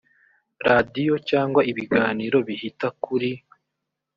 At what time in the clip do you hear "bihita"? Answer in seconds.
2.47-2.87